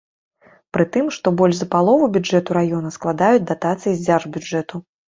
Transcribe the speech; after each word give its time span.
Пры 0.77 0.85
тым, 0.95 1.11
што 1.17 1.27
больш 1.43 1.55
за 1.61 1.67
палову 1.75 2.09
бюджэту 2.17 2.49
раёна 2.61 2.97
складаюць 2.99 3.47
датацыі 3.55 3.91
з 3.95 4.01
дзяржбюджэту. 4.09 4.87